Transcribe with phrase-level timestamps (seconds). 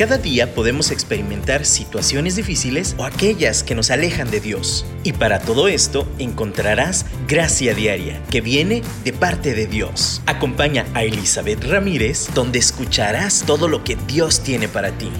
[0.00, 4.86] Cada día podemos experimentar situaciones difíciles o aquellas que nos alejan de Dios.
[5.04, 10.22] Y para todo esto encontrarás gracia diaria que viene de parte de Dios.
[10.24, 15.10] Acompaña a Elizabeth Ramírez donde escucharás todo lo que Dios tiene para ti.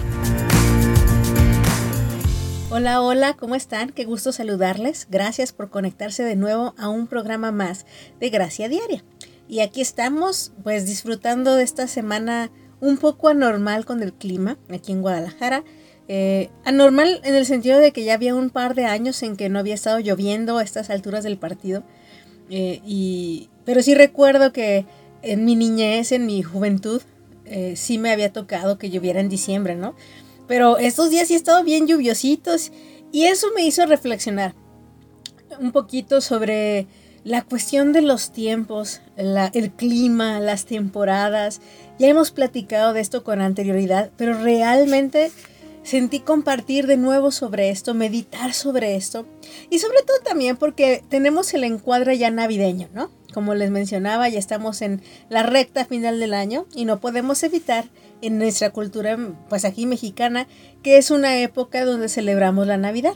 [2.71, 3.91] Hola, hola, ¿cómo están?
[3.91, 5.05] Qué gusto saludarles.
[5.11, 7.85] Gracias por conectarse de nuevo a un programa más
[8.19, 9.03] de Gracia Diaria.
[9.47, 12.49] Y aquí estamos, pues disfrutando de esta semana
[12.81, 15.63] un poco anormal con el clima aquí en Guadalajara.
[16.07, 19.47] Eh, anormal en el sentido de que ya había un par de años en que
[19.47, 21.83] no había estado lloviendo a estas alturas del partido.
[22.49, 24.85] Eh, y, pero sí recuerdo que
[25.21, 27.01] en mi niñez, en mi juventud,
[27.45, 29.95] eh, sí me había tocado que lloviera en diciembre, ¿no?
[30.47, 32.71] Pero estos días sí han estado bien lluviositos
[33.11, 34.55] y eso me hizo reflexionar
[35.59, 36.87] un poquito sobre
[37.23, 41.61] la cuestión de los tiempos, el clima, las temporadas.
[42.01, 45.31] Ya hemos platicado de esto con anterioridad, pero realmente
[45.83, 49.27] sentí compartir de nuevo sobre esto, meditar sobre esto
[49.69, 53.11] y sobre todo también porque tenemos el encuadre ya navideño, ¿no?
[53.35, 57.85] Como les mencionaba, ya estamos en la recta final del año y no podemos evitar
[58.23, 59.15] en nuestra cultura,
[59.47, 60.47] pues aquí mexicana,
[60.81, 63.13] que es una época donde celebramos la Navidad.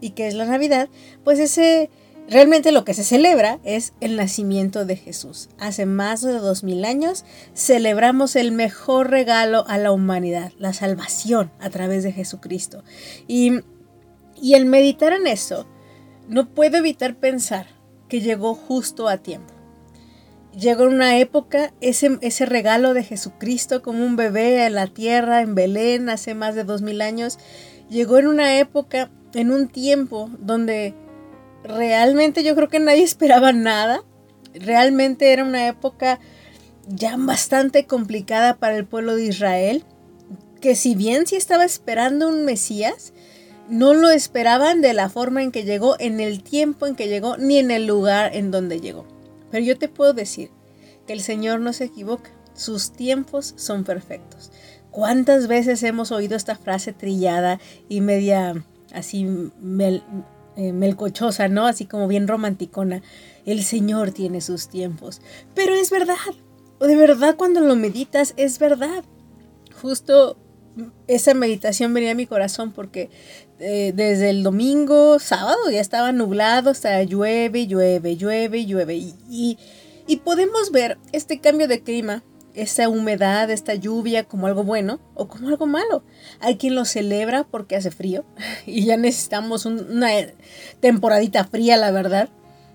[0.00, 0.88] ¿Y qué es la Navidad?
[1.24, 1.90] Pues ese,
[2.28, 5.48] realmente lo que se celebra es el nacimiento de Jesús.
[5.58, 11.50] Hace más de dos mil años celebramos el mejor regalo a la humanidad, la salvación
[11.58, 12.84] a través de Jesucristo.
[13.26, 13.60] Y,
[14.40, 15.66] y el meditar en eso,
[16.28, 17.66] no puedo evitar pensar
[18.08, 19.58] que llegó justo a tiempo
[20.58, 25.40] llegó en una época ese, ese regalo de Jesucristo como un bebé en la tierra,
[25.40, 27.38] en Belén, hace más de dos mil años,
[27.88, 30.94] llegó en una época, en un tiempo donde
[31.64, 34.02] realmente yo creo que nadie esperaba nada.
[34.54, 36.18] Realmente era una época
[36.88, 39.84] ya bastante complicada para el pueblo de Israel,
[40.60, 43.12] que si bien sí estaba esperando un Mesías,
[43.68, 47.36] no lo esperaban de la forma en que llegó, en el tiempo en que llegó,
[47.36, 49.04] ni en el lugar en donde llegó.
[49.50, 50.50] Pero yo te puedo decir
[51.06, 54.50] que el Señor no se equivoca, sus tiempos son perfectos.
[54.90, 59.26] ¿Cuántas veces hemos oído esta frase trillada y media así
[60.58, 61.66] eh, melcochosa, ¿no?
[61.66, 63.00] Así como bien romanticona.
[63.46, 65.20] El Señor tiene sus tiempos.
[65.54, 66.16] Pero es verdad.
[66.80, 69.04] De verdad cuando lo meditas es verdad.
[69.80, 70.36] Justo
[71.06, 73.08] esa meditación venía a mi corazón porque
[73.60, 78.96] eh, desde el domingo, sábado, ya estaba nublado, hasta llueve, llueve, llueve, llueve.
[79.30, 79.58] Y,
[80.24, 82.24] podemos ver este cambio de clima,
[82.62, 86.02] esa humedad, esta lluvia como algo bueno o como algo malo.
[86.40, 88.24] Hay quien lo celebra porque hace frío
[88.66, 90.10] y ya necesitamos una
[90.80, 92.28] temporadita fría, la verdad.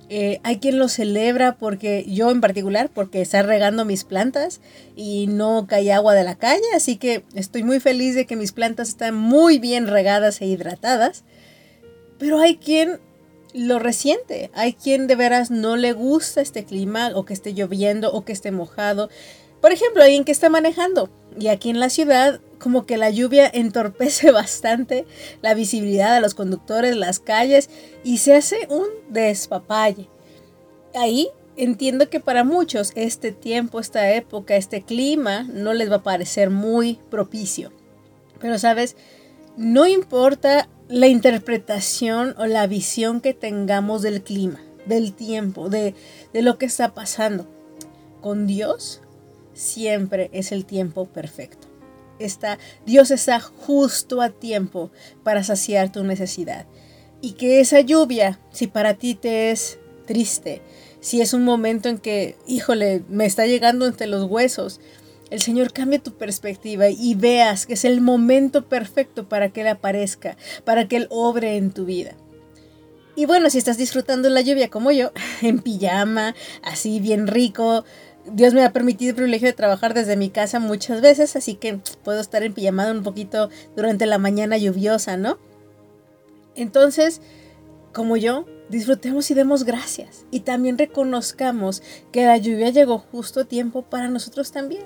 [0.10, 4.62] Eh, hay quien lo celebra porque yo en particular, porque está regando mis plantas
[4.96, 8.52] y no cae agua de la calle, así que estoy muy feliz de que mis
[8.52, 11.24] plantas están muy bien regadas e hidratadas.
[12.20, 13.00] Pero hay quien
[13.54, 18.12] lo resiente, hay quien de veras no le gusta este clima o que esté lloviendo
[18.12, 19.10] o que esté mojado.
[19.64, 21.10] Por ejemplo, alguien que está manejando
[21.40, 25.06] y aquí en la ciudad como que la lluvia entorpece bastante
[25.42, 27.70] la visibilidad de los conductores, las calles
[28.04, 30.10] y se hace un despapalle.
[30.94, 36.04] Ahí entiendo que para muchos este tiempo, esta época, este clima no les va a
[36.04, 37.72] parecer muy propicio.
[38.42, 38.98] Pero sabes,
[39.56, 45.96] no importa la interpretación o la visión que tengamos del clima, del tiempo, de,
[46.34, 47.48] de lo que está pasando.
[48.20, 49.00] Con Dios
[49.54, 51.74] siempre es el tiempo perfecto
[52.20, 54.92] está, Dios está justo a tiempo
[55.24, 56.66] para saciar tu necesidad.
[57.22, 60.62] Y que esa lluvia, si para ti te es triste,
[61.00, 64.82] si es un momento en que, híjole, me está llegando entre los huesos,
[65.30, 69.68] el Señor cambie tu perspectiva y veas que es el momento perfecto para que Él
[69.68, 72.14] aparezca, para que Él obre en tu vida.
[73.16, 75.12] Y bueno, si estás disfrutando la lluvia como yo,
[75.42, 77.86] en pijama, así bien rico,
[78.26, 81.80] Dios me ha permitido el privilegio de trabajar desde mi casa muchas veces, así que
[82.04, 85.38] puedo estar en pijamado un poquito durante la mañana lluviosa, ¿no?
[86.56, 87.22] Entonces,
[87.92, 90.26] como yo, disfrutemos y demos gracias.
[90.32, 94.86] Y también reconozcamos que la lluvia llegó justo a tiempo para nosotros también.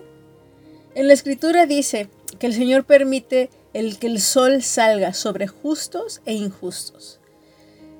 [0.95, 6.21] En la escritura dice que el Señor permite el que el sol salga sobre justos
[6.25, 7.19] e injustos.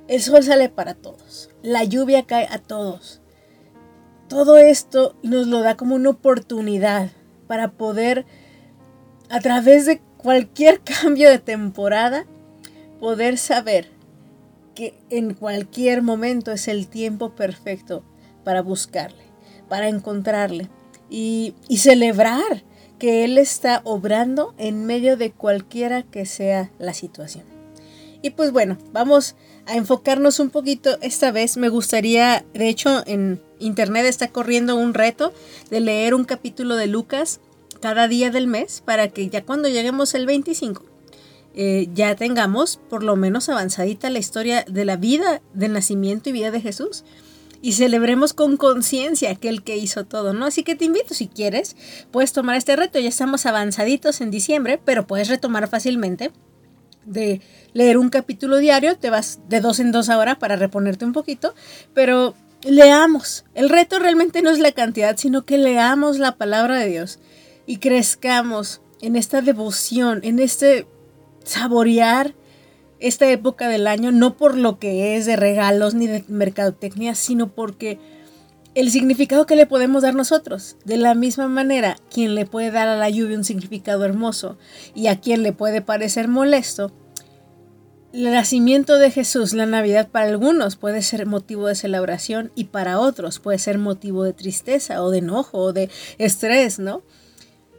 [0.07, 1.49] El sol sale para todos.
[1.61, 3.21] La lluvia cae a todos
[4.27, 7.09] todo esto nos lo da como una oportunidad
[7.47, 8.25] para poder,
[9.29, 12.25] a través de cualquier cambio de temporada,
[13.00, 13.89] poder saber
[14.75, 18.03] que en cualquier momento es el tiempo perfecto
[18.44, 19.24] para buscarle,
[19.69, 20.69] para encontrarle
[21.09, 22.63] y, celebrar
[23.00, 27.45] que Él está obrando en medio de cualquiera que sea la situación.
[28.21, 29.35] Y pues bueno, vamos
[29.67, 31.57] a enfocarnos un poquito esta vez.
[31.57, 35.33] Me gustaría, de hecho, en internet está corriendo un reto
[35.69, 37.39] de leer un capítulo de Lucas
[37.81, 40.83] cada día del mes para que ya cuando lleguemos el 25
[41.59, 46.33] eh, ya tengamos por lo menos avanzadita la historia de la vida, del nacimiento y
[46.33, 47.03] vida de Jesús.
[47.63, 50.45] Y celebremos con conciencia aquel que hizo todo, ¿no?
[50.45, 51.75] Así que te invito, si quieres,
[52.11, 52.99] puedes tomar este reto.
[52.99, 56.31] Ya estamos avanzaditos en diciembre, pero puedes retomar fácilmente
[57.07, 57.42] de
[57.74, 58.98] leer un capítulo diario.
[58.98, 61.56] Te vas de dos en dos ahora para reponerte un poquito,
[61.94, 63.45] pero leamos.
[63.56, 67.19] El reto realmente no es la cantidad, sino que leamos la palabra de Dios
[67.65, 70.88] y crezcamos en esta devoción, en este
[71.44, 72.36] saborear
[73.00, 77.50] esta época del año, no por lo que es de regalos ni de mercadotecnia, sino
[77.50, 78.00] porque
[78.77, 80.77] el significado que le podemos dar nosotros.
[80.85, 84.59] De la misma manera, quien le puede dar a la lluvia un significado hermoso
[84.94, 86.91] y a quien le puede parecer molesto,
[88.13, 93.00] el nacimiento de Jesús, la Navidad para algunos puede ser motivo de celebración y para
[93.00, 95.89] otros puede ser motivo de tristeza o de enojo o de
[96.19, 97.01] estrés, ¿no?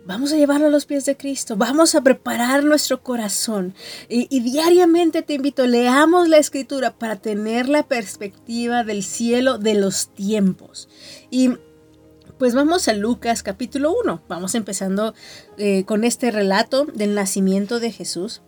[0.08, 3.74] Vamos a llevarlo a los pies de Cristo, vamos a preparar nuestro corazón
[4.08, 10.08] y, diariamente te invito, leamos la escritura para tener la perspectiva del cielo de los
[10.14, 10.88] tiempos.
[11.30, 11.58] Y
[12.38, 15.12] pues vamos a Lucas capítulo 1, vamos empezando
[15.58, 18.40] eh, con este relato del nacimiento de Jesús.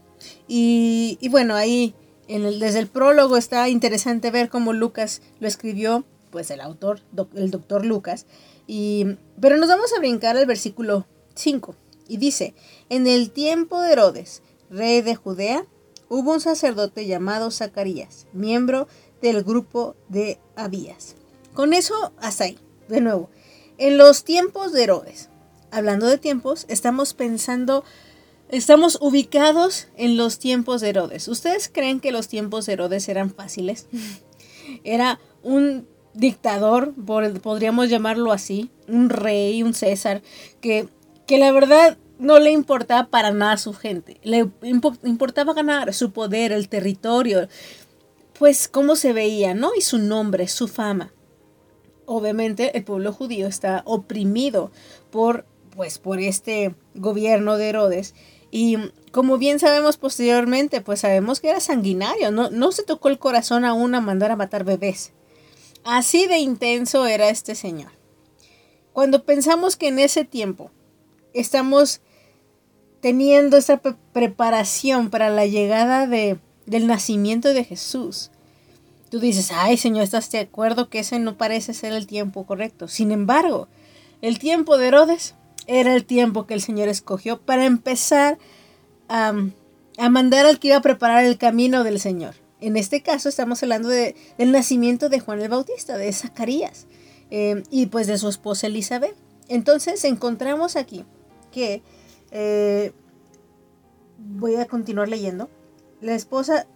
[0.48, 1.94] Y, bueno, ahí
[2.26, 7.02] desde el prólogo está interesante ver cómo Lucas lo escribió, pues el autor,
[7.34, 8.24] el doctor Lucas.
[8.66, 11.06] Y, pero nos vamos a brincar al versículo
[11.40, 11.74] 5.
[12.08, 12.54] Y dice,
[12.88, 15.66] en el tiempo de Herodes, rey de Judea,
[16.08, 18.88] hubo un sacerdote llamado Zacarías, miembro
[19.22, 21.16] del grupo de Abías.
[21.54, 22.58] Con eso, hasta ahí.
[22.88, 23.30] De nuevo,
[23.78, 25.28] en los tiempos de Herodes.
[25.70, 27.84] Hablando de tiempos, estamos pensando,
[28.48, 31.28] estamos ubicados en los tiempos de Herodes.
[31.28, 33.86] ¿Ustedes creen que los tiempos de Herodes eran fáciles?
[34.84, 36.92] Era un dictador,
[37.42, 40.22] podríamos llamarlo así, un rey, un César,
[40.60, 40.88] que
[41.30, 44.18] que la verdad no le importaba para nada a su gente.
[44.24, 44.50] Le
[45.04, 47.46] importaba ganar su poder, el territorio,
[48.36, 49.70] pues cómo se veía, ¿no?
[49.76, 51.12] Y su nombre, su fama.
[52.04, 54.72] Obviamente el pueblo judío está oprimido
[55.12, 55.46] por,
[55.76, 58.16] pues, por este gobierno de Herodes.
[58.50, 58.78] Y
[59.12, 63.64] como bien sabemos posteriormente, pues sabemos que era sanguinario, no, no se tocó el corazón
[63.64, 65.12] aún a mandar a matar bebés.
[65.84, 67.92] Así de intenso era este señor.
[68.92, 70.72] Cuando pensamos que en ese tiempo
[71.34, 72.00] estamos
[73.00, 73.78] teniendo esa
[74.12, 78.30] preparación para la llegada de, del nacimiento de Jesús.
[79.10, 82.86] Tú dices, ay Señor, ¿estás de acuerdo que ese no parece ser el tiempo correcto?
[82.88, 83.68] Sin embargo,
[84.22, 85.34] el tiempo de Herodes
[85.66, 88.38] era el tiempo que el Señor escogió para empezar
[89.08, 89.32] a,
[90.10, 92.34] mandar al que iba a preparar el camino del Señor.
[92.60, 96.86] En este caso estamos hablando de, del nacimiento de Juan el Bautista, de Zacarías,
[97.30, 99.16] eh, y pues de su esposa Elizabeth.
[99.48, 101.04] Entonces encontramos aquí
[101.50, 101.82] que
[102.30, 102.92] eh,
[104.18, 105.48] voy a continuar leyendo.
[106.00, 106.66] La esposa,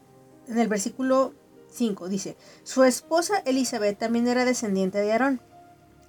[0.48, 1.34] en el versículo
[1.70, 5.40] 5, dice, su esposa Elizabeth también era descendiente de Aarón.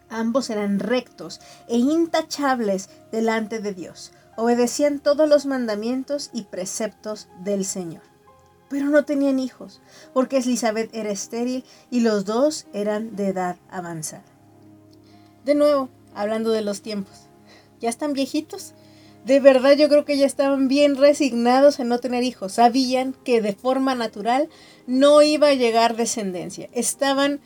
[0.10, 4.12] Ambos eran rectos e intachables delante de Dios.
[4.38, 8.04] Obedecían todos los mandamientos y preceptos del Señor.
[8.70, 9.82] Pero no tenían hijos,
[10.14, 14.24] porque Elizabeth era estéril y los dos eran de edad avanzada.
[15.46, 17.25] De nuevo, hablando de los tiempos
[17.86, 18.74] ya están viejitos.
[19.26, 22.54] De verdad yo creo que ya estaban bien resignados en no tener hijos.
[22.54, 24.50] Sabían que de forma natural
[24.88, 26.68] no iba a llegar descendencia.
[26.74, 27.42] Estaban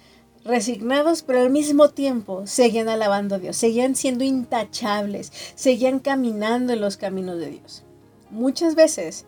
[0.45, 6.81] resignados, pero al mismo tiempo seguían alabando a Dios, seguían siendo intachables, seguían caminando en
[6.81, 7.83] los caminos de Dios.
[8.29, 9.25] Muchas veces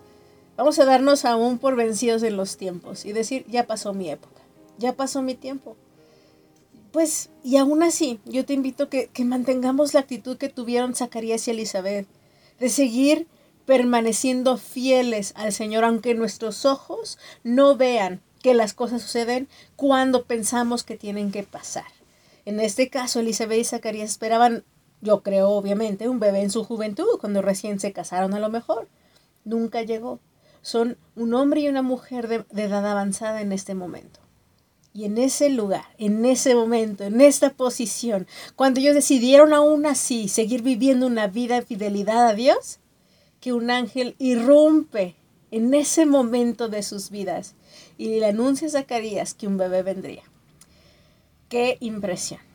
[0.55, 4.41] vamos a darnos aún por vencidos en los tiempos y decir, ya pasó mi época,
[4.77, 5.75] ya pasó mi tiempo.
[6.91, 11.47] Pues, y aún así, yo te invito que, que mantengamos la actitud que tuvieron Zacarías
[11.47, 12.07] y Elizabeth,
[12.59, 13.27] de seguir
[13.65, 20.83] permaneciendo fieles al Señor, aunque nuestros ojos no vean que las cosas suceden cuando pensamos
[20.83, 21.85] que tienen que pasar.
[22.45, 24.63] En este caso, Elizabeth y Zacarías esperaban,
[25.01, 28.87] yo creo obviamente, un bebé en su juventud, cuando recién se casaron a lo mejor.
[29.45, 30.19] Nunca llegó.
[30.61, 34.19] Son un hombre y una mujer de, de edad avanzada en este momento.
[34.93, 40.27] Y en ese lugar, en ese momento, en esta posición, cuando ellos decidieron aún así
[40.27, 42.79] seguir viviendo una vida de fidelidad a Dios,
[43.39, 45.15] que un ángel irrumpe
[45.49, 47.55] en ese momento de sus vidas
[47.97, 50.23] y le anuncia a Zacarías que un bebé vendría.
[51.49, 52.50] Qué impresión.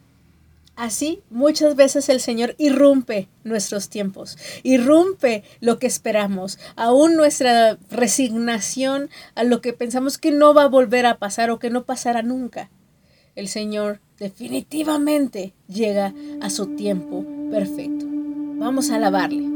[0.77, 9.09] Así, muchas veces el Señor irrumpe nuestros tiempos, irrumpe lo que esperamos, aún nuestra resignación
[9.35, 12.21] a lo que pensamos que no va a volver a pasar o que no pasará
[12.21, 12.71] nunca.
[13.35, 18.05] El Señor definitivamente llega a su tiempo perfecto.
[18.59, 19.56] Vamos a alabarle.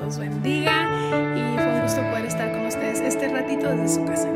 [0.00, 0.88] Los bendiga
[1.36, 4.28] y fue un gusto poder estar con ustedes este ratito desde su casa.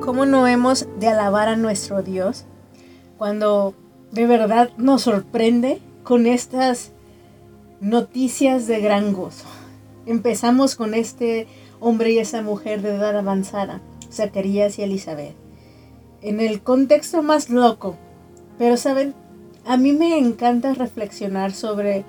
[0.00, 2.44] ¿Cómo no hemos de alabar a nuestro Dios
[3.18, 3.74] cuando
[4.12, 6.92] de verdad nos sorprende con estas
[7.80, 9.46] noticias de gran gozo?
[10.06, 11.46] Empezamos con este
[11.78, 13.80] hombre y esa mujer de edad avanzada,
[14.12, 15.34] Zacarías y Elizabeth.
[16.22, 17.96] En el contexto más loco,
[18.58, 19.14] pero saben,
[19.66, 22.04] a mí me encanta reflexionar sobre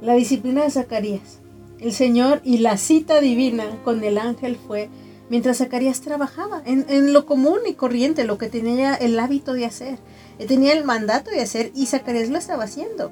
[0.00, 1.38] la disciplina de Zacarías.
[1.78, 4.88] El Señor y la cita divina con el ángel fue
[5.30, 9.98] mientras Zacarías trabajaba en, lo común y corriente, lo que tenía el hábito de hacer.
[10.46, 13.10] Tenía el mandato de hacer y Zacarías lo estaba haciendo.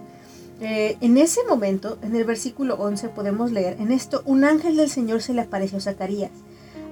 [0.60, 4.90] Eh, en ese momento, en el versículo 11 podemos leer, en esto, un ángel del
[4.90, 6.30] Señor se le apareció a Zacarías,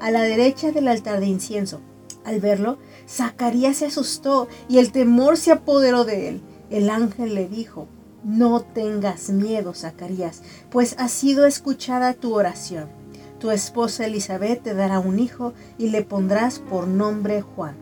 [0.00, 1.80] a la derecha del altar de incienso.
[2.25, 6.40] Al verlo, Zacarías se asustó y el temor se apoderó de él.
[6.70, 7.88] El ángel le dijo,
[8.25, 12.88] no tengas miedo, Zacarías, pues ha sido escuchada tu oración.
[13.38, 17.76] Tu esposa Elizabeth te dará un hijo y le pondrás por nombre Juan.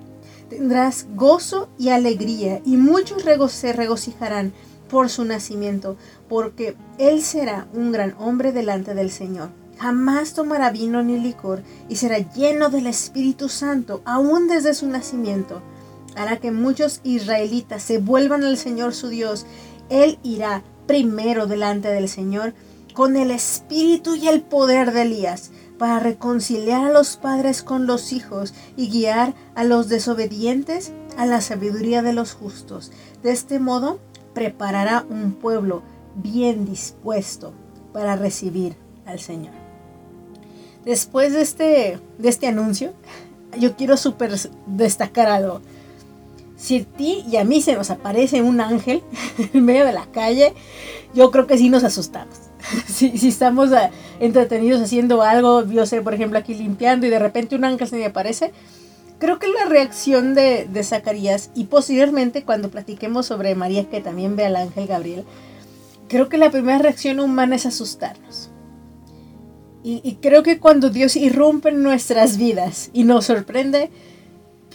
[0.51, 4.53] Tendrás gozo y alegría y muchos se regocijarán
[4.89, 5.97] por su nacimiento,
[6.29, 9.51] porque él será un gran hombre delante del Señor.
[9.79, 15.61] Jamás tomará vino ni licor y será lleno del Espíritu Santo, aún desde su nacimiento.
[16.17, 19.47] Hará que muchos israelitas se vuelvan al Señor su Dios.
[19.91, 22.55] Él irá primero delante del Señor
[22.95, 28.13] con el espíritu y el poder de Elías para reconciliar a los padres con los
[28.13, 32.91] hijos y guiar a los desobedientes a la sabiduría de los justos.
[33.23, 33.99] De este modo
[34.35, 35.83] preparará un pueblo
[36.15, 37.53] bien dispuesto
[37.93, 39.53] para recibir al Señor.
[40.85, 42.93] Después de este, de este anuncio,
[43.59, 44.33] yo quiero super
[44.67, 45.61] destacar algo.
[46.57, 49.03] Si a ti y a mí se nos aparece un ángel
[49.53, 50.55] en medio de la calle,
[51.15, 52.35] yo creo que sí nos asustamos.
[52.89, 57.55] Si, estamos ah, entretenidos haciendo algo, yo sé, por ejemplo, aquí limpiando y de repente
[57.55, 58.53] un ángel se me aparece,
[59.19, 64.45] Creo que la reacción de, Zacarías y posteriormente cuando platiquemos sobre María que también ve
[64.45, 65.25] al ángel Gabriel,
[66.09, 68.51] creo que la primera reacción humana es asustarnos.
[69.83, 73.91] Y, y, creo que cuando Dios irrumpe en nuestras vidas y nos sorprende,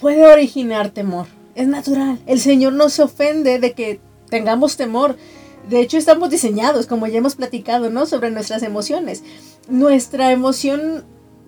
[0.00, 1.26] puede originar temor.
[1.54, 2.18] Es natural.
[2.26, 5.16] El Señor no se ofende de que tengamos temor.
[5.68, 8.06] De hecho, estamos diseñados, como ya hemos platicado, ¿no?
[8.06, 9.22] Sobre nuestras emociones.
[9.68, 11.04] Nuestra emoción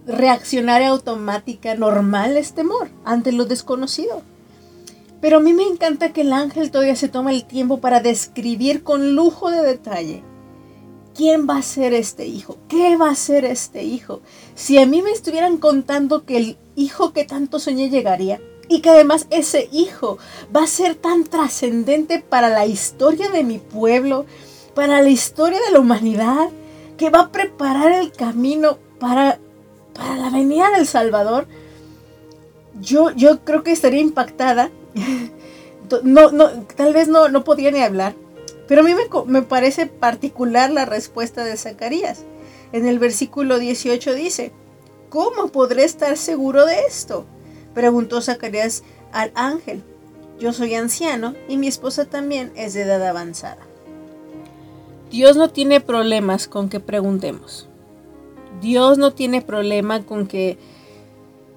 [0.07, 4.23] reaccionaria automática normal es temor ante lo desconocido.
[5.21, 8.83] Pero a mí me encanta que el ángel todavía se toma el tiempo para describir
[8.83, 10.23] con lujo de detalle
[11.15, 14.21] quién va a ser este hijo, qué va a ser este hijo.
[14.55, 18.91] Si a mí me estuvieran contando que el hijo que tanto soñé llegaría y que
[18.91, 20.19] además ese hijo
[20.55, 24.27] va a ser tan trascendente para la historia de mi pueblo,
[24.75, 26.49] para la historia de la humanidad,
[26.97, 29.39] que va a preparar el camino para
[29.95, 31.47] para la venida del Salvador,
[32.81, 34.71] yo, yo creo que estaría impactada.
[36.03, 38.15] No, no, tal vez no, no podía ni hablar.
[38.67, 42.25] Pero a mí me, me, parece particular la respuesta de Zacarías.
[42.73, 44.51] En el versículo 18 dice,
[45.11, 47.27] ¿cómo podré estar seguro de esto?
[47.75, 49.83] Preguntó Zacarías al ángel.
[50.39, 53.59] Yo soy anciano y mi esposa también es de edad avanzada.
[55.11, 57.69] Dios no tiene problemas con que preguntemos.
[58.61, 60.59] Dios no tiene problema con que,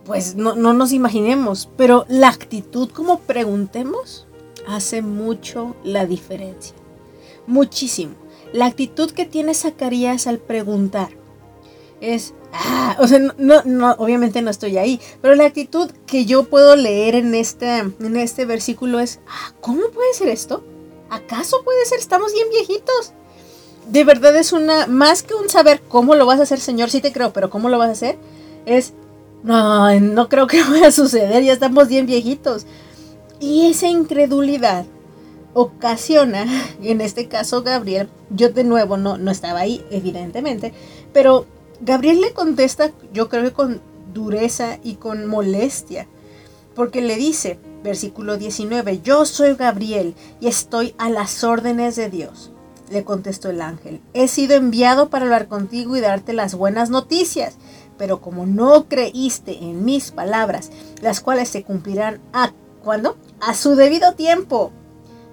[0.05, 4.27] pues, no, nos imaginemos, pero la actitud como preguntemos
[4.67, 6.75] hace mucho la diferencia.
[7.47, 8.13] Muchísimo.
[8.53, 11.09] La actitud que tiene Zacarías al preguntar
[12.01, 16.43] es, ah, o sea, no, no, obviamente no estoy ahí, pero la actitud que yo
[16.43, 20.63] puedo leer en este, en este versículo es, ah, ¿cómo puede ser esto?
[21.09, 21.99] ¿Acaso puede ser?
[21.99, 23.13] Estamos bien viejitos
[23.89, 27.01] de verdad es una, más que un saber cómo lo vas a hacer, Señor, sí
[27.01, 28.17] te creo, pero cómo lo vas a hacer,
[28.65, 28.93] es,
[29.43, 32.65] no, no creo que vaya a suceder, ya estamos bien viejitos.
[33.39, 34.85] Y esa incredulidad
[35.53, 36.45] ocasiona,
[36.81, 40.73] en este caso Gabriel, yo de nuevo no, no estaba ahí, evidentemente,
[41.13, 41.45] pero
[41.81, 43.81] Gabriel le contesta, yo creo que con
[44.13, 46.07] dureza y con molestia,
[46.75, 52.51] porque le dice, versículo 19, yo soy Gabriel y estoy a las órdenes de Dios
[52.89, 57.57] le contestó el ángel, he sido enviado para hablar contigo y darte las buenas noticias,
[57.97, 62.51] pero como no creíste en mis palabras, las cuales se cumplirán a
[62.83, 64.71] cuando a su debido tiempo,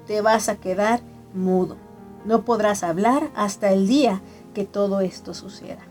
[0.06, 1.00] te vas a quedar
[1.34, 1.76] mudo.
[2.24, 4.20] No podrás hablar hasta el día
[4.54, 5.82] que todo esto suceda.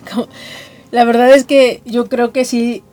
[0.90, 2.84] La verdad es que yo creo que si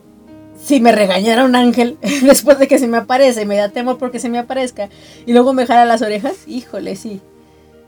[0.62, 4.18] si me regañara un ángel después de que se me aparece, me da temor porque
[4.18, 4.88] se me aparezca
[5.26, 7.20] y luego me jala las orejas, híjole, sí.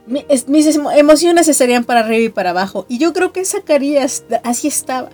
[0.07, 2.85] mis emociones estarían para arriba y para abajo.
[2.89, 5.09] Y yo creo que Zacarías así estaba.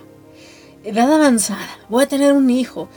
[0.82, 2.88] Edad avanzada, voy a tener un hijo.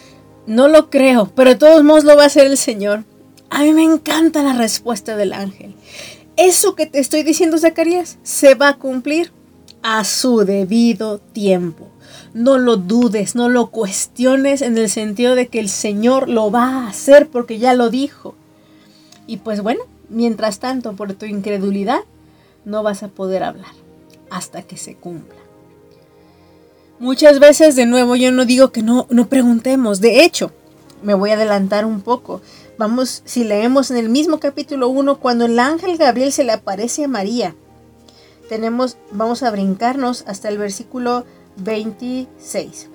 [0.45, 3.03] No lo creo, pero de todos modos lo va a hacer el Señor.
[3.49, 5.75] A mí me encanta la respuesta del ángel.
[6.35, 9.31] Eso que te estoy diciendo, Zacarías, se va a cumplir
[9.83, 11.93] a su debido tiempo
[12.33, 16.63] no lo dudes, no lo cuestiones en el sentido de que el Señor lo va
[16.63, 18.35] a hacer porque ya lo dijo.
[19.27, 22.01] Y pues bueno, mientras tanto, por tu incredulidad,
[22.65, 23.71] no vas a poder hablar
[24.29, 25.37] hasta que se cumpla.
[26.99, 29.99] Muchas veces, de nuevo, yo no digo que no, no preguntemos.
[29.99, 30.51] De hecho,
[31.03, 32.41] me voy a adelantar un poco.
[32.77, 37.03] Vamos, si leemos en el mismo capítulo 1, cuando el ángel Gabriel se le aparece
[37.03, 37.55] a María,
[38.53, 41.25] tenemos, vamos a brincarnos hasta el versículo
[41.57, 42.87] 26.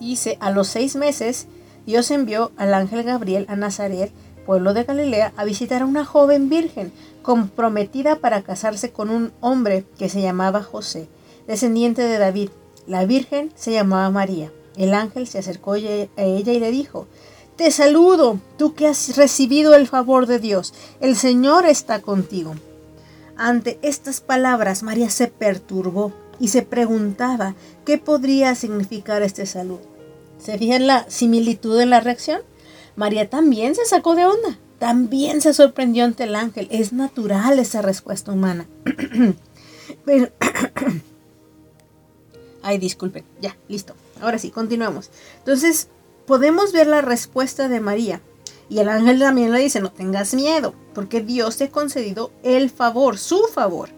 [0.00, 1.46] Dice, a los seis meses,
[1.84, 4.10] Dios envió al ángel Gabriel a Nazaret,
[4.46, 6.90] pueblo de Galilea, a visitar a una joven virgen,
[7.20, 11.06] comprometida para casarse con un hombre que se llamaba José,
[11.46, 12.48] descendiente de David.
[12.86, 14.50] La virgen se llamaba María.
[14.74, 17.08] El ángel se acercó a ella y le dijo,
[17.56, 22.54] Te saludo, tú que has recibido el favor de Dios, el Señor está contigo.
[23.36, 29.78] Ante estas palabras, María se perturbó y se preguntaba qué podría significar este salud.
[30.38, 32.42] ¿Se fijan la similitud en la reacción?
[32.94, 36.68] María también se sacó de onda, también se sorprendió ante el ángel.
[36.70, 38.66] Es natural esa respuesta humana.
[40.04, 40.30] Pero...
[42.62, 43.94] Ay, disculpen, ya, listo.
[44.20, 45.10] Ahora sí, continuamos.
[45.38, 45.88] Entonces,
[46.26, 48.20] podemos ver la respuesta de María.
[48.68, 52.70] Y el ángel también le dice, no tengas miedo, porque Dios te ha concedido el
[52.70, 53.90] favor, su favor.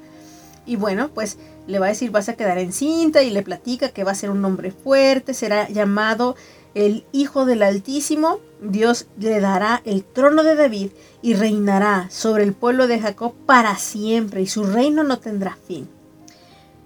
[0.66, 4.04] Y bueno, pues le va a decir vas a quedar encinta y le platica que
[4.04, 6.36] va a ser un hombre fuerte, será llamado
[6.74, 10.90] el Hijo del Altísimo, Dios le dará el trono de David
[11.22, 15.88] y reinará sobre el pueblo de Jacob para siempre y su reino no tendrá fin.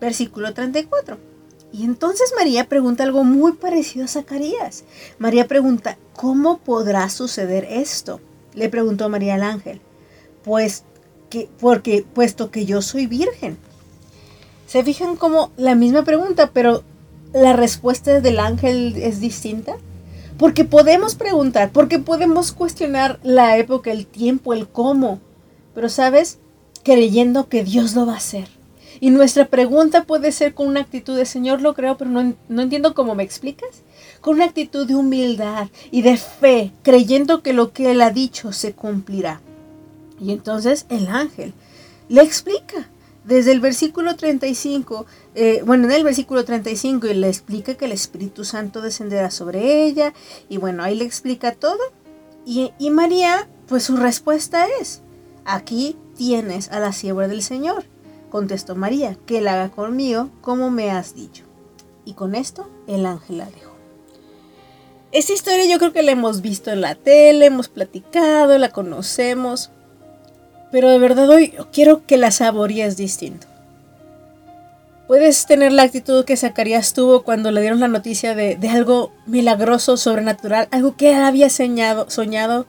[0.01, 1.32] Versículo 34.
[1.73, 4.85] Y entonces María pregunta algo muy parecido a Zacarías.
[5.19, 8.21] María pregunta, ¿cómo podrá suceder esto?
[8.55, 9.81] Le preguntó María al ángel.
[10.45, 10.85] Pues
[11.31, 13.57] que, porque puesto que yo soy virgen.
[14.67, 16.83] ¿Se fijan como la misma pregunta, pero
[17.33, 19.77] la respuesta del ángel es distinta?
[20.39, 25.21] Porque podemos preguntar, porque podemos cuestionar la época, el tiempo, el cómo,
[25.75, 26.39] pero sabes,
[26.83, 28.49] creyendo que Dios lo va a hacer.
[29.03, 32.63] Y nuestra pregunta puede ser con una actitud de Señor, lo creo, pero no, no
[32.63, 33.83] entiendo cómo me explicas.
[34.21, 38.53] Con una actitud de humildad y de fe, creyendo que lo que Él ha dicho
[38.53, 39.41] se cumplirá.
[40.21, 41.53] Y entonces el ángel
[42.09, 42.89] le explica
[43.25, 47.93] desde el versículo 35, eh, bueno, en el versículo 35 y le explica que el
[47.93, 50.15] Espíritu Santo descenderá sobre ella
[50.49, 51.81] y bueno, ahí le explica todo.
[52.47, 55.03] Y, y María, pues su respuesta es,
[55.45, 57.85] aquí tienes a la sierva del Señor.
[58.33, 61.45] Contestó María, que él haga conmigo como me has dicho.
[62.07, 63.73] Y con esto el ángel la dejó.
[65.13, 69.71] Esta historia yo creo que la hemos visto en la tele, hemos platicado, la conocemos,
[70.71, 73.47] pero de verdad hoy quiero que la saborees distinto.
[75.09, 79.99] Puedes tener la actitud que Zacarías tuvo cuando le dieron la noticia de, algo milagroso,
[79.99, 82.65] sobrenatural, algo que él había soñado, soñado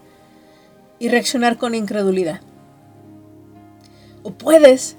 [0.99, 2.41] y reaccionar con incredulidad.
[4.23, 4.97] O puedes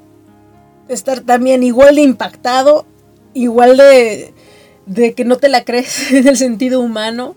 [0.89, 2.87] estar también igual de impactado,
[3.33, 4.35] igual de,
[4.87, 7.37] de que no te la crees en el sentido humano,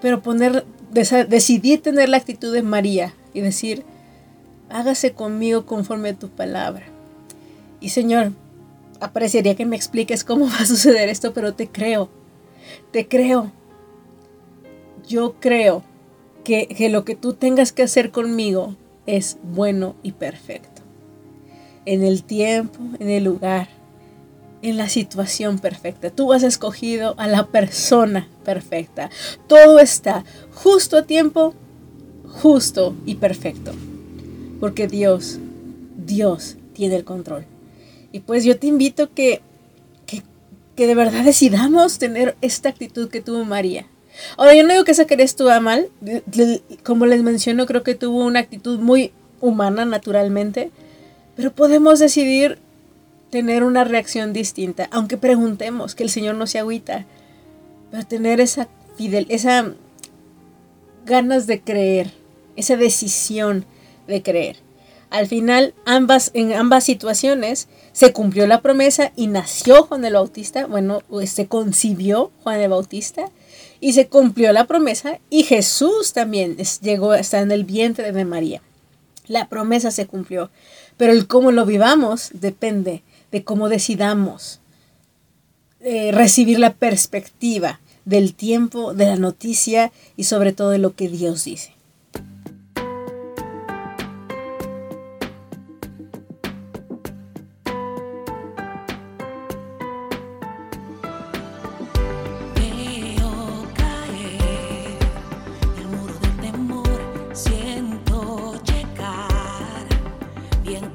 [0.00, 3.84] pero poner, decidir tener la actitud de María y decir,
[4.68, 6.86] hágase conmigo conforme a tu palabra.
[7.80, 8.32] Y Señor,
[9.00, 12.08] apreciaría que me expliques cómo va a suceder esto, pero te creo,
[12.92, 13.52] te creo.
[15.08, 15.84] Yo creo
[16.44, 20.75] que, que lo que tú tengas que hacer conmigo es bueno y perfecto.
[21.86, 23.68] En el tiempo, en el lugar,
[24.60, 26.10] en la situación perfecta.
[26.10, 29.10] Tú has escogido a la persona perfecta.
[29.46, 31.54] Todo está justo a tiempo,
[32.42, 33.72] justo y perfecto
[34.60, 35.38] porque Dios,
[35.96, 37.44] Dios tiene el control.
[38.12, 39.42] Y pues yo te invito que,
[40.06, 40.22] que,
[40.74, 43.86] que de verdad decidamos tener esta actitud que tuvo María.
[44.38, 45.90] Ahora, yo no digo que Zacarías estuvo mal,
[46.82, 50.70] como les menciono, creo que tuvo una actitud muy humana naturalmente,
[51.36, 52.58] pero podemos decidir
[53.30, 57.04] tener una reacción distinta, aunque preguntemos que el Señor no se agüita,
[57.90, 59.72] pero tener esa fidel, esa
[61.04, 62.12] ganas de creer,
[62.56, 63.64] esa decisión
[64.08, 64.56] de creer.
[65.10, 70.66] Al final, ambas, en ambas situaciones se cumplió la promesa y nació Juan el Bautista,
[70.66, 73.30] bueno, pues, se concibió Juan el Bautista,
[73.80, 78.24] y se cumplió la promesa y Jesús también llegó a estar en el vientre de
[78.24, 78.62] María.
[79.26, 80.50] La promesa se cumplió,
[80.96, 84.60] pero el cómo lo vivamos depende de cómo decidamos
[85.80, 91.08] eh, recibir la perspectiva del tiempo, de la noticia y sobre todo de lo que
[91.08, 91.75] Dios dice.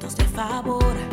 [0.04, 1.11] A,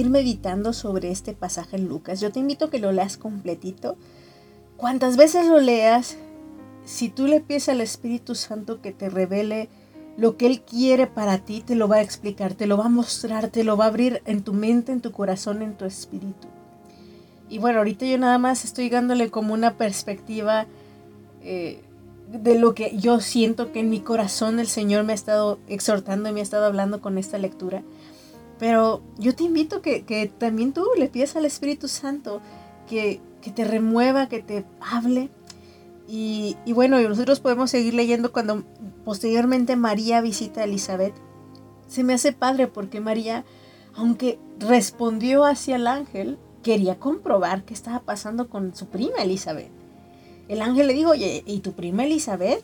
[0.00, 2.20] seguir meditando sobre este pasaje en Lucas.
[2.20, 3.98] Yo te invito a que lo leas completito.
[4.78, 6.16] Cuantas veces lo leas,
[6.86, 9.68] si tú le pides al Espíritu Santo que te revele
[10.16, 12.88] lo que Él quiere para ti, te lo va a explicar, te lo va a
[12.88, 16.48] mostrar, te lo va a abrir en tu mente, en tu corazón, en tu espíritu.
[17.50, 20.66] Y bueno, ahorita yo nada más estoy dándole como una perspectiva
[21.42, 21.82] eh,
[22.32, 26.30] de lo que yo siento que en mi corazón el Señor me ha estado exhortando
[26.30, 27.82] y me ha estado hablando con esta lectura.
[28.60, 32.42] Pero yo te invito que, que también tú le pidas al Espíritu Santo
[32.86, 35.30] que, que te remueva, que te hable.
[36.06, 38.64] Y, y, bueno, nosotros podemos seguir leyendo cuando
[39.04, 41.14] posteriormente María visita a Elizabeth.
[41.88, 43.46] Se me hace padre porque María,
[43.94, 49.70] aunque respondió hacia el ángel, quería comprobar qué estaba pasando con su prima Elizabeth.
[50.48, 52.62] El ángel le dijo, oye, ¿y tu prima Elizabeth?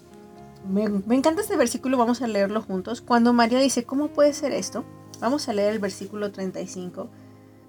[0.69, 3.01] Me, me, encanta este versículo, vamos a leerlo juntos.
[3.01, 4.85] Cuando María dice, ¿cómo puede ser esto?
[5.21, 7.09] Vamos a leer el versículo 35,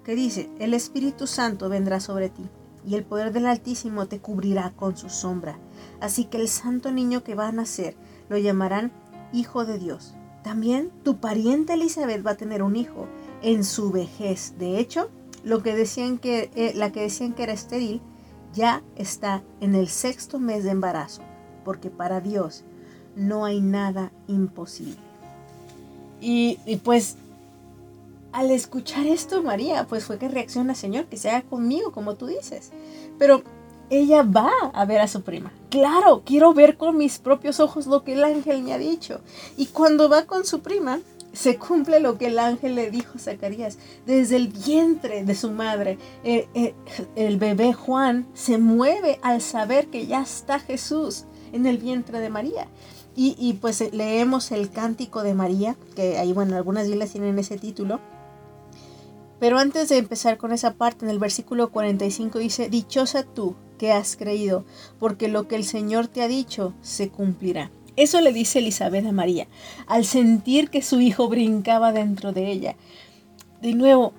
[0.04, 2.44] que dice, el Espíritu Santo vendrá sobre ti,
[2.86, 5.58] y el poder del Altísimo te cubrirá con su sombra.
[6.00, 7.96] Así que el santo niño que va a nacer
[8.28, 8.92] lo llamarán
[9.32, 10.14] Hijo de Dios.
[10.42, 13.06] También tu pariente Elizabeth va a tener un hijo
[13.42, 14.54] en su vejez.
[14.58, 15.10] De hecho,
[15.44, 18.00] lo que decían que, eh, la que decían que era estéril
[18.54, 21.22] ya está en el sexto mes de embarazo,
[21.64, 22.64] porque para Dios
[23.16, 24.96] no hay nada imposible.
[26.20, 27.16] Y, y, pues
[28.32, 32.26] al escuchar esto, María, pues fue que reacciona, Señor, que se haga conmigo, como tú
[32.26, 32.70] dices.
[33.18, 33.42] Pero
[33.90, 35.52] ella va a ver a su prima.
[35.70, 39.20] Claro, quiero ver con mis propios ojos lo que el ángel me ha dicho.
[39.56, 41.00] Y cuando va con su prima,
[41.32, 43.78] se cumple lo que el ángel le dijo a Zacarías.
[44.06, 46.74] Desde el vientre de su madre, eh, eh,
[47.16, 52.30] el bebé Juan se mueve al saber que ya está Jesús en el vientre de
[52.30, 52.68] María.
[53.20, 57.58] Y, pues eh, leemos el cántico de María, que ahí, bueno, algunas islas tienen ese
[57.58, 57.98] título.
[59.40, 63.92] Pero antes de empezar con esa parte, en el versículo 45 dice, Dichosa tú que
[63.92, 64.64] has creído,
[64.98, 67.70] porque lo que el Señor te ha dicho se cumplirá.
[67.96, 69.48] Eso le dice Elizabeth a María,
[69.86, 72.76] al sentir que su hijo brincaba dentro de ella.
[73.60, 74.12] De nuevo,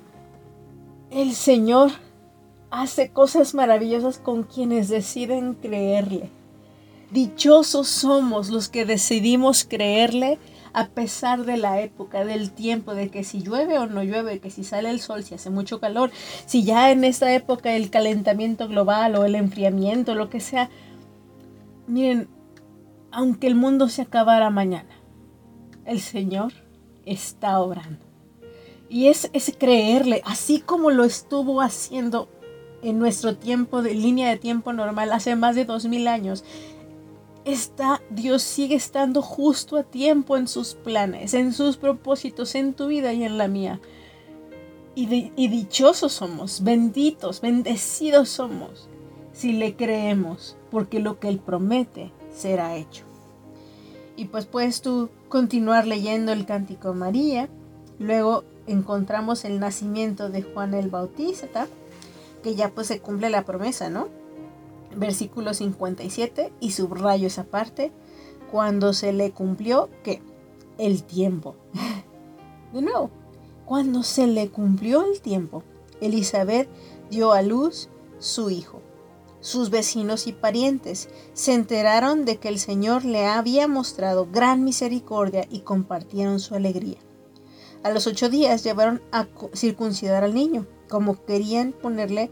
[1.12, 1.92] el Señor
[2.72, 6.30] hace cosas maravillosas con quienes deciden creerle.
[7.12, 10.38] Dichosos somos los que decidimos creerle
[10.74, 14.52] a pesar de la época, del tiempo, de que si llueve o no llueve, que
[14.52, 16.12] si sale el sol, si hace mucho calor,
[16.46, 20.70] si ya en esta época el calentamiento global o el enfriamiento, lo que sea,
[21.88, 22.28] miren,
[23.12, 24.90] aunque el mundo se acabara mañana,
[25.86, 26.54] el Señor
[27.06, 28.06] está obrando.
[28.90, 32.28] Y es, es creerle, así como lo estuvo haciendo
[32.82, 36.44] en nuestro tiempo de línea de tiempo normal hace más de dos mil años
[37.52, 42.88] está, Dios sigue estando justo a tiempo en sus planes, en sus propósitos, en tu
[42.88, 43.80] vida y en la mía.
[44.96, 45.06] Y,
[45.48, 48.90] dichosos somos, benditos, bendecidos somos,
[49.32, 53.06] si le creemos, porque lo que Él promete será hecho.
[54.18, 57.48] Y pues puedes tú continuar leyendo el cántico María,
[57.98, 61.68] luego encontramos el nacimiento de Juan el Bautista,
[62.44, 64.10] que ya pues se cumple la promesa, ¿no?
[64.96, 67.92] Versículo 57, y subrayo esa parte,
[68.52, 70.22] cuando se le cumplió, ¿qué?
[70.78, 71.56] El tiempo.
[72.74, 73.10] De nuevo,
[73.66, 75.64] cuando se le cumplió el tiempo,
[76.02, 76.68] Elizabeth
[77.10, 78.82] dio a luz su hijo.
[79.42, 85.46] Sus vecinos y parientes se enteraron de que el Señor le había mostrado gran misericordia
[85.50, 86.98] y compartieron su alegría.
[87.84, 92.30] A los ocho días llevaron a circuncidar al niño, como querían ponerle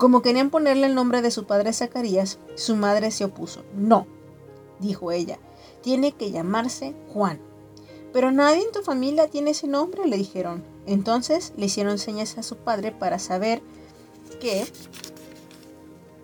[0.00, 3.64] como querían ponerle el nombre de su padre Zacarías, su madre se opuso.
[3.76, 4.06] No,
[4.78, 5.38] dijo ella,
[5.82, 7.38] tiene que llamarse Juan.
[8.10, 10.64] Pero nadie en tu familia tiene ese nombre, le dijeron.
[10.86, 13.60] Entonces le hicieron señas a su padre para saber
[14.40, 14.64] qué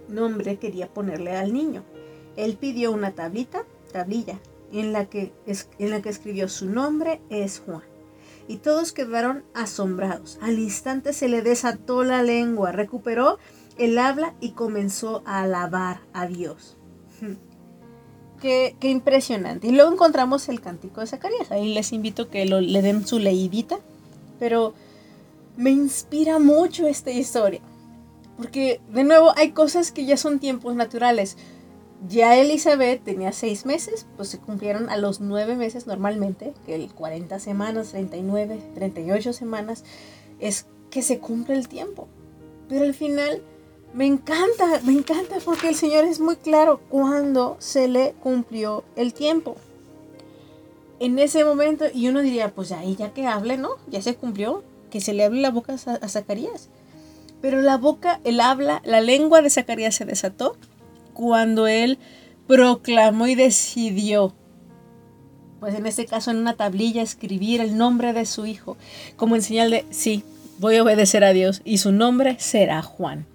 [0.09, 1.85] nombre quería ponerle al niño.
[2.37, 4.40] Él pidió una tablita, tablilla,
[4.72, 5.33] en la que,
[5.79, 7.95] en la que escribió su nombre es Juan
[8.48, 10.38] y todos quedaron asombrados.
[10.40, 13.38] Al instante se le desató la lengua, recuperó
[13.78, 16.76] él habla y comenzó a alabar a Dios.
[18.40, 19.66] Qué, impresionante.
[19.66, 21.50] Y luego encontramos el cántico de Zacarías.
[21.50, 23.78] Ahí les invito que lo, le den su leidita.
[24.38, 24.74] Pero
[25.56, 27.61] me inspira mucho esta historia.
[28.37, 31.37] Porque, de nuevo, hay cosas que ya son tiempos naturales.
[32.09, 36.92] Ya Elizabeth tenía seis meses, pues se cumplieron a los nueve meses normalmente, que el
[36.92, 39.84] 40 semanas, 39, 38 semanas,
[40.38, 42.07] es que se cumple el tiempo.
[42.68, 43.42] Pero al final
[43.94, 49.14] me encanta, me encanta porque el Señor es muy claro cuando se le cumplió el
[49.14, 49.57] tiempo.
[50.99, 53.70] En ese momento, y uno diría, pues ahí ya que hable, ¿no?
[53.88, 56.68] Ya se cumplió, que se le hable la boca a, Zacarías.
[57.40, 60.57] Pero la boca, el habla, la lengua de Zacarías se desató
[61.17, 61.99] cuando él
[62.47, 64.35] proclamó y decidió,
[65.59, 68.77] pues en este caso en una tablilla, escribir el nombre de su hijo,
[69.17, 70.23] como en señal de, sí,
[70.59, 73.27] voy a obedecer a Dios y su nombre será Juan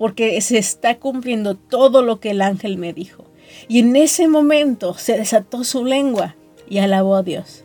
[0.00, 3.26] porque se está cumpliendo todo lo que el ángel me dijo.
[3.68, 6.36] Y en ese momento se desató su lengua
[6.70, 7.64] y alabó a Dios.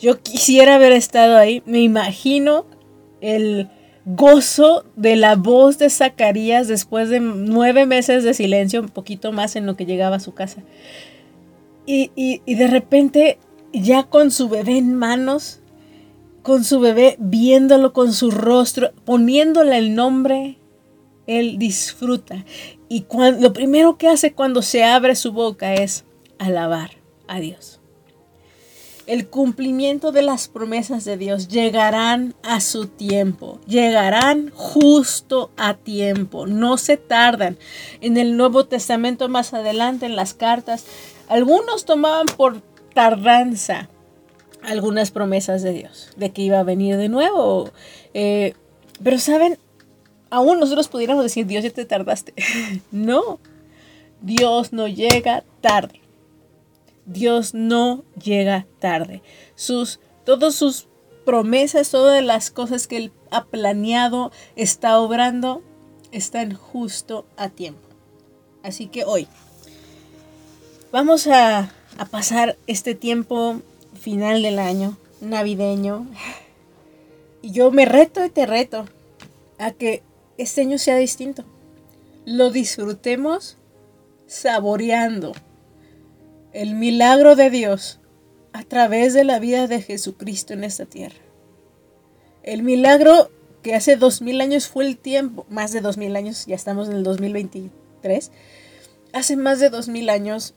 [0.00, 1.62] Yo quisiera haber estado ahí.
[1.66, 2.64] Me imagino
[3.20, 3.68] el
[4.04, 9.56] gozo de la voz de Zacarías después de nueve meses de silencio, un poquito más
[9.56, 10.62] en lo que llegaba a su casa.
[11.86, 13.38] Y, de repente,
[13.72, 15.60] ya con su bebé en manos,
[16.42, 20.58] con su bebé viéndolo con su rostro, poniéndole el nombre,
[21.26, 22.44] él disfruta.
[22.88, 23.06] Y
[23.38, 26.04] lo primero que hace cuando se abre su boca es
[26.38, 26.90] alabar
[27.26, 27.80] a Dios.
[29.06, 36.46] El cumplimiento de las promesas de Dios llegarán a su tiempo, llegarán justo a tiempo,
[36.46, 37.58] no se tardan.
[38.00, 40.86] En el Nuevo Testamento más adelante, en las cartas,
[41.28, 42.62] algunos tomaban por
[42.94, 43.90] tardanza
[44.62, 47.70] algunas promesas de Dios, de que iba a venir de nuevo.
[48.14, 48.54] Eh,
[49.02, 49.58] pero saben,
[50.30, 52.34] aún nosotros pudiéramos decir, Dios, ya te tardaste.
[52.90, 53.38] no,
[54.22, 56.03] Dios no llega tarde.
[57.06, 59.22] Dios no llega tarde.
[59.54, 60.88] Sus, todas sus
[61.24, 65.62] promesas, todas las cosas que Él ha planeado, está obrando,
[66.12, 67.88] están justo a tiempo.
[68.62, 69.28] Así que hoy
[70.92, 73.60] vamos a, a pasar este tiempo
[73.98, 76.06] final del año, navideño.
[77.42, 78.86] Y yo me reto y te reto
[79.58, 80.02] a que
[80.38, 81.44] este año sea distinto.
[82.24, 83.58] Lo disfrutemos
[84.26, 85.32] saboreando
[86.54, 88.00] el milagro de Dios
[88.52, 91.18] a través de la vida de Jesucristo en esta tierra.
[92.44, 93.30] El milagro
[93.62, 96.88] que hace dos mil años fue el tiempo, más de dos mil años, ya estamos
[96.88, 98.30] en el 2023,
[99.12, 100.54] hace más de dos mil años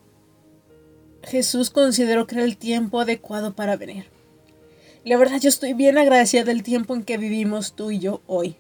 [1.24, 4.06] Jesús consideró que era el tiempo adecuado para venir.
[5.04, 8.56] La verdad yo estoy bien agradecida del tiempo en que vivimos tú y yo hoy.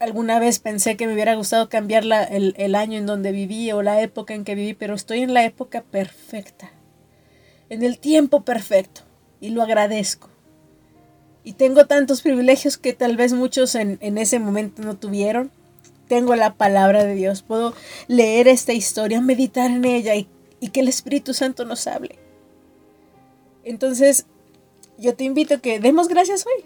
[0.00, 3.82] Alguna vez pensé que me hubiera gustado cambiar el, el año en donde viví o
[3.82, 6.72] la época en que viví, pero estoy en la época perfecta,
[7.68, 9.02] en el tiempo perfecto,
[9.40, 10.28] y lo agradezco.
[11.44, 15.52] Y tengo tantos privilegios que tal vez muchos en, en ese momento no tuvieron.
[16.08, 17.74] Tengo la palabra de Dios, puedo
[18.08, 20.26] leer esta historia, meditar en ella y
[20.60, 22.18] y que el Espíritu Santo nos hable.
[23.64, 24.26] Entonces,
[24.98, 26.64] yo te invito a que demos gracias hoy.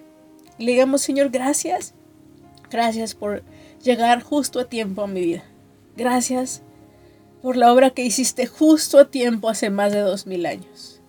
[0.58, 1.94] Le digamos, Señor, gracias.
[2.70, 3.42] Gracias por
[3.82, 5.44] llegar justo a tiempo a mi vida.
[5.96, 6.62] Gracias
[7.42, 11.00] por la obra que hiciste justo a tiempo hace más de dos mil años.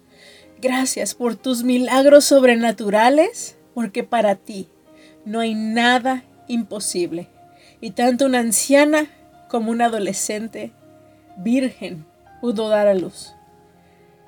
[0.62, 4.68] Gracias por tus milagros sobrenaturales, porque para ti
[5.26, 7.30] no hay nada imposible.
[7.82, 9.08] Y tanto una anciana
[9.50, 10.72] como una adolescente
[11.38, 12.06] virgen
[12.42, 13.36] pudo dar a luz.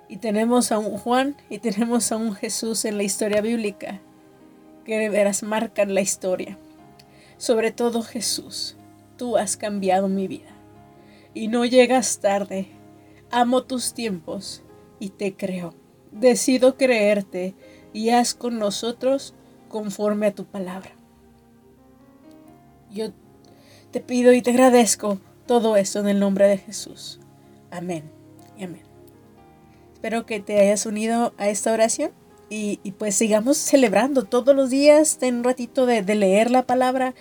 [0.09, 3.99] Y tenemos a un Juan y tenemos a un Jesús en la historia bíblica
[4.85, 6.57] que de veras marcan la historia.
[7.37, 8.75] Sobre todo Jesús,
[9.17, 10.49] tú has cambiado mi vida.
[11.33, 12.67] Y no llegas tarde.
[13.29, 14.63] Amo tus tiempos
[14.99, 15.73] y te creo.
[16.11, 17.53] Decido creerte
[17.93, 19.35] y haz con nosotros
[19.69, 20.91] conforme a tu palabra.
[22.89, 23.11] Yo
[23.91, 27.19] te pido y te agradezco todo esto en el nombre de Jesús.
[27.69, 28.09] Amén
[28.57, 28.83] y amén.
[29.93, 32.11] Espero que te hayas unido a esta oración
[32.49, 37.13] y, pues sigamos celebrando todos los días, ten un ratito de, leer la palabra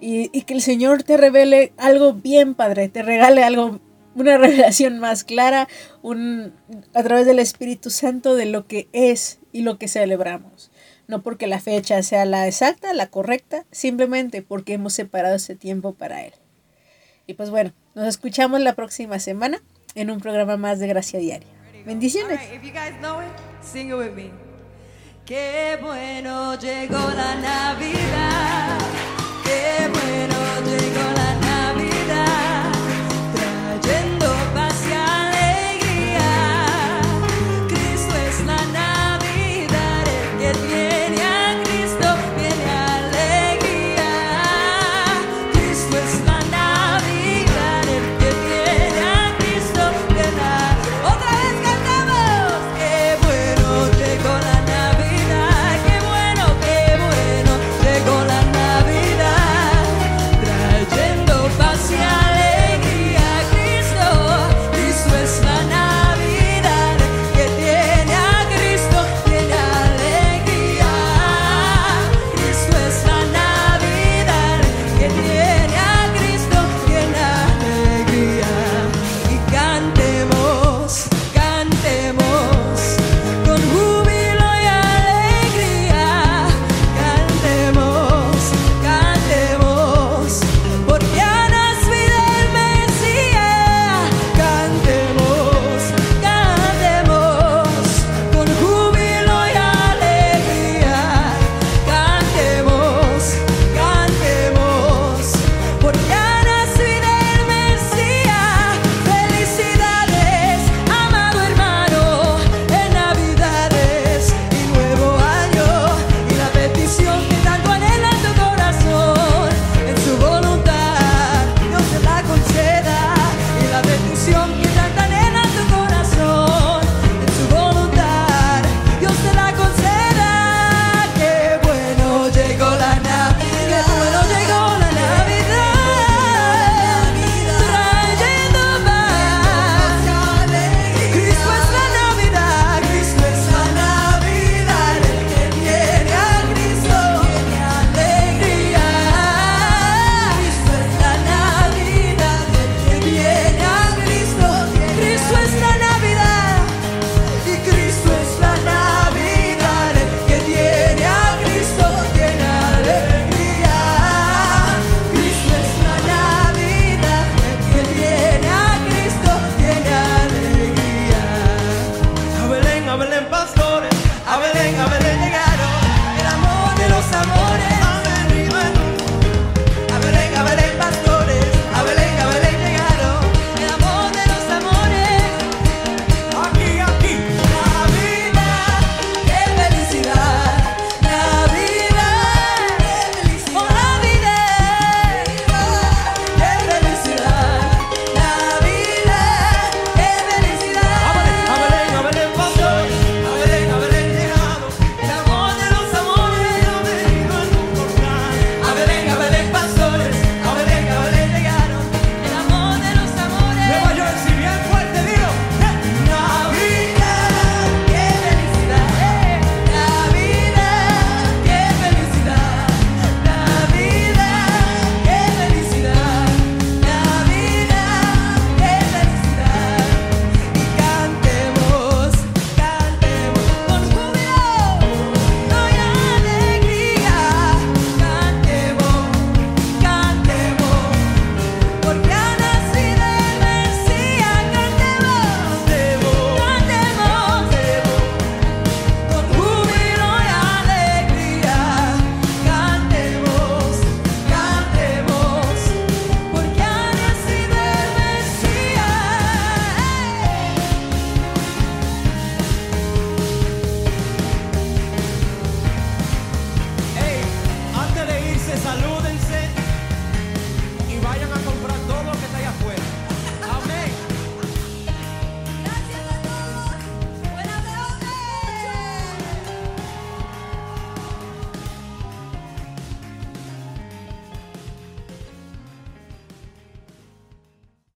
[0.00, 3.80] y, que el Señor te revele algo bien, Padre, te regale algo,
[4.14, 5.68] una revelación más clara
[6.02, 6.52] un,
[6.94, 10.70] a través del Espíritu Santo de lo que es y lo que celebramos.
[11.06, 15.94] No porque la fecha sea la exacta, la correcta, simplemente porque hemos separado ese tiempo
[15.94, 16.34] para Él.
[17.26, 19.62] Y pues bueno, nos escuchamos la próxima semana
[19.94, 21.48] en un programa más de Gracia Diaria.
[21.86, 22.38] Bendiciones.
[25.28, 28.78] Qué bueno llegó la Navidad.
[29.44, 31.47] Qué bueno llegó la Navidad.